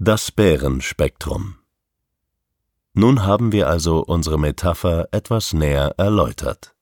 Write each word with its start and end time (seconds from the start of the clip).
Das 0.00 0.30
Bärenspektrum 0.30 1.56
Nun 2.94 3.24
haben 3.24 3.50
wir 3.50 3.66
also 3.68 3.98
unsere 3.98 4.38
Metapher 4.38 5.08
etwas 5.10 5.52
näher 5.52 5.94
erläutert. 5.96 6.76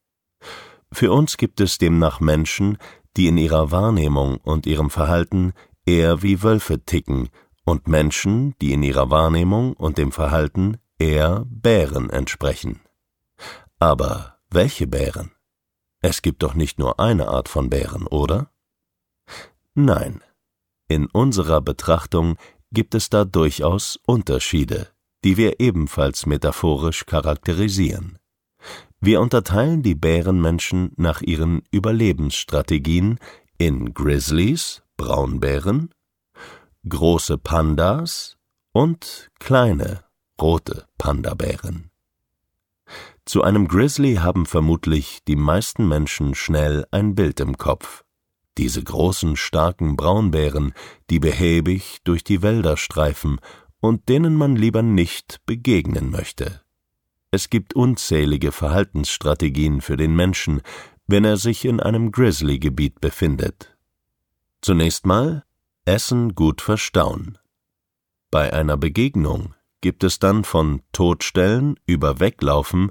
Für 0.93 1.13
uns 1.13 1.39
gibt 1.39 1.63
es 1.63 1.79
demnach 1.79 2.21
Menschen, 2.21 2.77
die 3.17 3.29
in 3.29 3.39
ihrer 3.39 3.71
Wahrnehmung 3.71 4.37
und 4.37 4.67
ihrem 4.67 4.91
Verhalten 4.91 5.55
eher 5.87 6.23
wie 6.23 6.43
Wölfe 6.43 6.85
ticken, 6.85 7.31
und 7.65 7.89
Menschen, 7.89 8.55
die 8.61 8.75
in 8.75 8.83
ihrer 8.83 9.09
Wahrnehmung 9.09 9.73
und 9.73 9.97
dem 9.97 10.13
Verhalten 10.13 10.77
eher 10.99 11.47
Bären 11.49 12.11
entsprechen. 12.11 12.83
Aber 13.79 14.37
welche 14.51 14.87
Bären? 14.87 15.33
Es 16.03 16.21
gibt 16.21 16.43
doch 16.43 16.53
nicht 16.53 16.79
nur 16.79 17.01
eine 17.01 17.29
Art 17.29 17.49
von 17.49 17.71
Bären, 17.71 18.07
oder? 18.07 18.51
Nein. 19.73 20.23
In 20.87 21.07
unserer 21.07 21.63
Betrachtung 21.63 22.37
gibt 22.73 22.95
es 22.95 23.09
da 23.09 23.25
durchaus 23.25 23.99
Unterschiede, 24.07 24.89
die 25.25 25.37
wir 25.37 25.61
ebenfalls 25.61 26.27
metaphorisch 26.27 27.07
charakterisieren. 27.07 28.19
Wir 29.01 29.21
unterteilen 29.21 29.83
die 29.83 29.95
Bärenmenschen 29.95 30.93
nach 30.97 31.21
ihren 31.21 31.63
Überlebensstrategien 31.71 33.19
in 33.59 33.95
Grizzlies, 33.95 34.83
Braunbären, 34.97 35.91
große 36.89 37.39
Pandas 37.39 38.37
und 38.73 39.31
kleine, 39.39 40.05
rote 40.41 40.87
Pandabären. 40.99 41.91
Zu 43.25 43.43
einem 43.43 43.67
Grizzly 43.67 44.17
haben 44.17 44.47
vermutlich 44.47 45.21
die 45.27 45.37
meisten 45.37 45.89
Menschen 45.89 46.35
schnell 46.35 46.87
ein 46.93 47.15
Bild 47.15 47.41
im 47.41 47.59
Kopf. 47.59 48.05
Diese 48.59 48.83
großen, 48.83 49.37
starken 49.37 49.97
Braunbären, 49.97 50.73
die 51.11 51.19
behäbig 51.19 51.99
durch 52.05 52.25
die 52.25 52.43
Wälder 52.43 52.77
streifen 52.77 53.41
und 53.81 54.09
denen 54.09 54.35
man 54.35 54.57
lieber 54.57 54.83
nicht 54.83 55.41
begegnen 55.47 56.11
möchte. 56.11 56.63
Es 57.31 57.51
gibt 57.51 57.75
unzählige 57.75 58.53
Verhaltensstrategien 58.53 59.81
für 59.81 59.97
den 59.97 60.15
Menschen, 60.15 60.63
wenn 61.07 61.25
er 61.25 61.37
sich 61.37 61.65
in 61.65 61.81
einem 61.81 62.13
Grizzly-Gebiet 62.13 63.01
befindet. 63.01 63.77
Zunächst 64.63 65.07
mal 65.07 65.45
Essen 65.85 66.35
gut 66.35 66.63
verstauen. 66.63 67.39
Bei 68.31 68.53
einer 68.53 68.77
Begegnung 68.77 69.55
gibt 69.81 70.03
es 70.03 70.19
dann 70.19 70.45
von 70.45 70.83
Totstellen 70.93 71.79
über 71.87 72.19
Weglaufen 72.19 72.91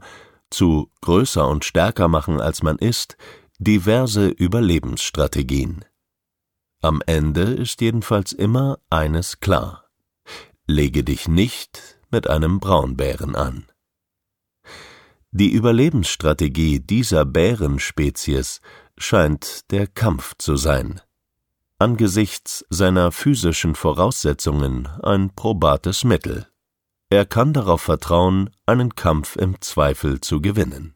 zu 0.50 0.92
größer 1.02 1.48
und 1.48 1.66
stärker 1.66 2.08
machen 2.08 2.40
als 2.40 2.64
man 2.64 2.78
ist 2.78 3.18
diverse 3.60 4.28
Überlebensstrategien. 4.28 5.86
Am 6.82 7.02
Ende 7.06 7.42
ist 7.42 7.80
jedenfalls 7.82 8.34
immer 8.34 8.80
eines 8.90 9.40
klar. 9.40 9.90
Lege 10.68 11.04
dich 11.04 11.28
nicht 11.28 12.00
mit 12.12 12.30
einem 12.30 12.60
Braunbären 12.60 13.36
an. 13.36 13.66
Die 15.32 15.52
Überlebensstrategie 15.52 16.80
dieser 16.80 17.26
Bärenspezies 17.26 18.62
scheint 18.98 19.72
der 19.72 19.88
Kampf 19.88 20.36
zu 20.38 20.58
sein. 20.58 21.02
Angesichts 21.80 22.66
seiner 22.70 23.12
physischen 23.12 23.76
Voraussetzungen 23.76 24.88
ein 25.04 25.34
probates 25.34 26.04
Mittel. 26.04 26.48
Er 27.10 27.26
kann 27.26 27.54
darauf 27.54 27.82
vertrauen, 27.82 28.50
einen 28.66 28.96
Kampf 28.96 29.36
im 29.36 29.62
Zweifel 29.62 30.22
zu 30.22 30.42
gewinnen. 30.42 30.96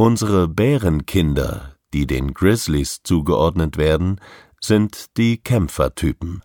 Unsere 0.00 0.48
Bärenkinder, 0.48 1.76
die 1.92 2.06
den 2.06 2.32
Grizzlies 2.32 3.02
zugeordnet 3.02 3.76
werden, 3.76 4.18
sind 4.58 5.18
die 5.18 5.36
Kämpfertypen. 5.36 6.42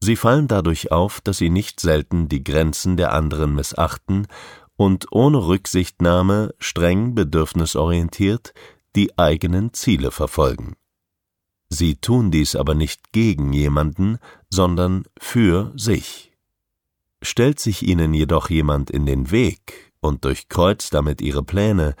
Sie 0.00 0.16
fallen 0.16 0.48
dadurch 0.48 0.92
auf, 0.92 1.20
dass 1.20 1.36
sie 1.36 1.50
nicht 1.50 1.78
selten 1.78 2.30
die 2.30 2.42
Grenzen 2.42 2.96
der 2.96 3.12
anderen 3.12 3.54
missachten 3.54 4.26
und 4.76 5.08
ohne 5.10 5.46
Rücksichtnahme 5.46 6.54
streng 6.58 7.14
bedürfnisorientiert 7.14 8.54
die 8.94 9.18
eigenen 9.18 9.74
Ziele 9.74 10.10
verfolgen. 10.10 10.72
Sie 11.68 11.96
tun 11.96 12.30
dies 12.30 12.56
aber 12.56 12.74
nicht 12.74 13.12
gegen 13.12 13.52
jemanden, 13.52 14.16
sondern 14.48 15.04
für 15.18 15.70
sich. 15.76 16.32
Stellt 17.20 17.60
sich 17.60 17.82
ihnen 17.82 18.14
jedoch 18.14 18.48
jemand 18.48 18.90
in 18.90 19.04
den 19.04 19.30
Weg 19.30 19.92
und 20.00 20.24
durchkreuzt 20.24 20.94
damit 20.94 21.20
ihre 21.20 21.42
Pläne, 21.42 21.94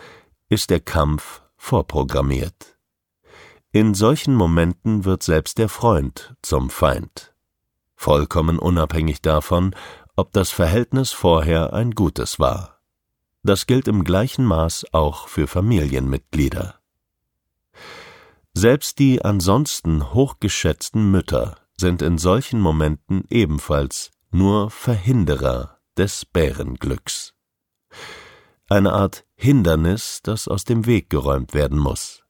ist 0.48 0.70
der 0.70 0.80
Kampf 0.80 1.42
vorprogrammiert. 1.56 2.76
In 3.72 3.94
solchen 3.94 4.34
Momenten 4.34 5.04
wird 5.04 5.22
selbst 5.22 5.58
der 5.58 5.68
Freund 5.68 6.34
zum 6.42 6.70
Feind, 6.70 7.34
vollkommen 7.94 8.58
unabhängig 8.58 9.20
davon, 9.20 9.74
ob 10.16 10.32
das 10.32 10.50
Verhältnis 10.50 11.12
vorher 11.12 11.72
ein 11.72 11.90
gutes 11.90 12.38
war. 12.38 12.80
Das 13.42 13.66
gilt 13.66 13.86
im 13.86 14.04
gleichen 14.04 14.44
Maß 14.44 14.86
auch 14.92 15.28
für 15.28 15.46
Familienmitglieder. 15.46 16.80
Selbst 18.54 18.98
die 18.98 19.22
ansonsten 19.22 20.14
hochgeschätzten 20.14 21.10
Mütter 21.10 21.58
sind 21.76 22.00
in 22.00 22.16
solchen 22.16 22.60
Momenten 22.60 23.24
ebenfalls 23.28 24.10
nur 24.30 24.70
Verhinderer 24.70 25.78
des 25.96 26.24
Bärenglücks 26.24 27.36
eine 28.68 28.92
Art 28.92 29.25
Hindernis, 29.36 30.20
das 30.22 30.48
aus 30.48 30.64
dem 30.64 30.86
Weg 30.86 31.10
geräumt 31.10 31.54
werden 31.54 31.78
muss. 31.78 32.24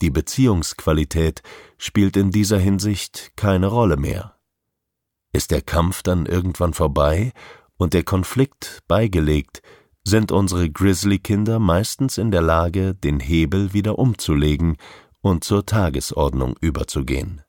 Die 0.00 0.10
Beziehungsqualität 0.10 1.42
spielt 1.76 2.16
in 2.16 2.30
dieser 2.30 2.58
Hinsicht 2.58 3.32
keine 3.34 3.66
Rolle 3.66 3.96
mehr. 3.96 4.36
Ist 5.32 5.50
der 5.50 5.62
Kampf 5.62 6.02
dann 6.02 6.26
irgendwann 6.26 6.72
vorbei 6.72 7.32
und 7.76 7.94
der 7.94 8.04
Konflikt 8.04 8.82
beigelegt, 8.86 9.62
sind 10.04 10.30
unsere 10.32 10.70
Grizzly-Kinder 10.70 11.58
meistens 11.58 12.18
in 12.18 12.30
der 12.30 12.42
Lage, 12.42 12.94
den 12.94 13.20
Hebel 13.20 13.72
wieder 13.72 13.98
umzulegen 13.98 14.76
und 15.20 15.44
zur 15.44 15.66
Tagesordnung 15.66 16.56
überzugehen. 16.60 17.42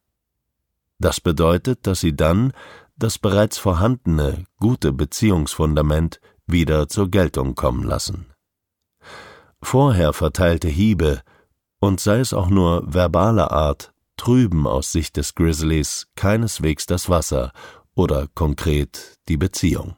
Das 0.97 1.21
bedeutet, 1.21 1.87
dass 1.87 2.01
sie 2.01 2.15
dann 2.15 2.51
das 2.97 3.17
bereits 3.17 3.57
vorhandene 3.57 4.45
gute 4.57 4.91
Beziehungsfundament 4.91 6.19
wieder 6.47 6.89
zur 6.89 7.09
Geltung 7.09 7.55
kommen 7.55 7.83
lassen. 7.83 8.33
Vorher 9.61 10.13
verteilte 10.13 10.67
Hiebe, 10.67 11.21
und 11.79 11.99
sei 11.99 12.19
es 12.19 12.33
auch 12.33 12.49
nur 12.49 12.83
verbaler 12.85 13.51
Art, 13.51 13.93
trüben 14.17 14.67
aus 14.67 14.91
Sicht 14.91 15.17
des 15.17 15.35
Grizzlies 15.35 16.07
keineswegs 16.15 16.85
das 16.85 17.09
Wasser 17.09 17.53
oder 17.95 18.27
konkret 18.35 19.17
die 19.29 19.37
Beziehung. 19.37 19.95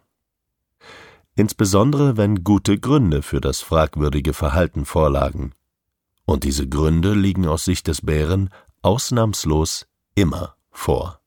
Insbesondere 1.36 2.18
wenn 2.18 2.44
gute 2.44 2.78
Gründe 2.78 3.22
für 3.22 3.42
das 3.42 3.62
fragwürdige 3.62 4.34
Verhalten 4.34 4.86
vorlagen. 4.86 5.54
Und 6.26 6.44
diese 6.44 6.68
Gründe 6.68 7.14
liegen 7.14 7.48
aus 7.48 7.66
Sicht 7.66 7.88
des 7.88 8.02
Bären 8.02 8.50
ausnahmslos 8.84 9.88
immer 10.14 10.56
vor. 10.72 11.20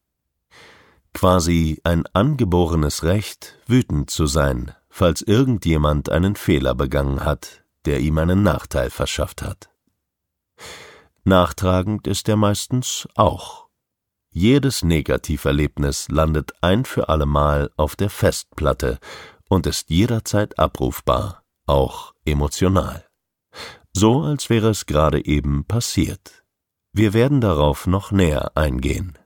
Quasi 1.12 1.81
ein 1.84 2.05
angeborenes 2.12 3.03
Recht, 3.03 3.56
wütend 3.67 4.11
zu 4.11 4.27
sein, 4.27 4.73
falls 4.89 5.23
irgendjemand 5.23 6.11
einen 6.11 6.37
Fehler 6.37 6.75
begangen 6.75 7.25
hat, 7.25 7.64
der 7.87 8.00
ihm 8.00 8.19
einen 8.19 8.43
Nachteil 8.43 8.91
verschafft 8.91 9.43
hat. 9.43 9.71
Nachtragend 11.25 12.06
ist 12.06 12.28
er 12.28 12.37
meistens 12.37 13.09
auch. 13.15 13.69
Jedes 14.31 14.83
Negativerlebnis 14.83 16.09
landet 16.09 16.53
ein 16.61 16.84
für 16.84 17.09
allemal 17.09 17.71
auf 17.77 17.97
der 17.97 18.11
Festplatte 18.11 18.99
und 19.49 19.67
ist 19.67 19.91
jederzeit 19.91 20.59
abrufbar, 20.59 21.44
auch 21.67 22.15
emotional. 22.25 23.06
So 23.93 24.23
als 24.23 24.50
wäre 24.50 24.71
es 24.71 24.87
gerade 24.87 25.25
eben 25.25 25.65
passiert. 25.65 26.44
Wir 26.93 27.12
werden 27.12 27.41
darauf 27.41 27.87
noch 27.87 28.11
näher 28.11 28.56
eingehen. 28.56 29.19